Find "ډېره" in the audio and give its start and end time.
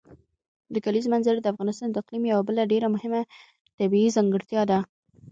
2.71-2.87